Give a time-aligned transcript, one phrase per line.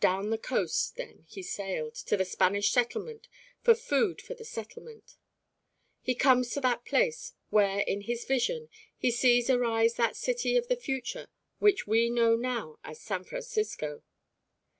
[0.00, 3.28] Down the coast then he sailed to the Spanish settlement
[3.62, 5.16] for food for the settlement.
[6.02, 10.66] He comes to that place where in his vision he sees arise that city of
[10.66, 11.28] the future
[11.60, 14.02] which we know now as San Francisco.